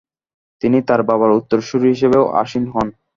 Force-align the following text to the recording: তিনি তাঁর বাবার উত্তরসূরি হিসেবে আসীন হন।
তিনি 0.61 0.77
তাঁর 0.87 1.01
বাবার 1.09 1.31
উত্তরসূরি 1.39 1.87
হিসেবে 1.93 2.17
আসীন 2.41 2.63
হন। 2.73 2.87